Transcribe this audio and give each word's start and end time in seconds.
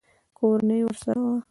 کورنۍ 0.37 0.81
ورسره 0.87 1.19
وه. 1.25 1.35